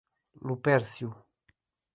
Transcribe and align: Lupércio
Lupércio 0.47 1.13